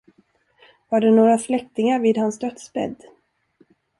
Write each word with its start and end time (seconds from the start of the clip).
Var 0.89 1.01
det 1.01 1.11
några 1.11 1.37
släktingar 1.37 1.99
vid 1.99 2.17
hans 2.17 2.39
dödsbädd? 2.39 2.95